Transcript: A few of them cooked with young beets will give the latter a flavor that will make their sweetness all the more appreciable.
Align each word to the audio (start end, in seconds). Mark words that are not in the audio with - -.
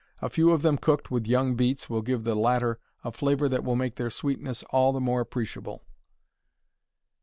A 0.19 0.31
few 0.31 0.49
of 0.49 0.63
them 0.63 0.79
cooked 0.79 1.11
with 1.11 1.27
young 1.27 1.55
beets 1.55 1.87
will 1.87 2.01
give 2.01 2.23
the 2.23 2.33
latter 2.33 2.79
a 3.03 3.11
flavor 3.11 3.47
that 3.47 3.63
will 3.63 3.75
make 3.75 3.97
their 3.97 4.09
sweetness 4.09 4.63
all 4.71 4.91
the 4.93 4.99
more 4.99 5.21
appreciable. 5.21 5.83